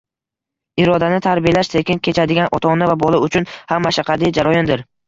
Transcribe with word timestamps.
Irodani 0.83 1.19
tarbiyalash 1.27 1.71
sekin 1.77 2.03
kechadigan, 2.09 2.51
ota-ona 2.61 2.91
va 2.95 2.99
bola 3.07 3.25
uchun 3.29 3.51
ham 3.75 3.89
mashaqqatli 3.91 4.37
jarayondir. 4.43 4.89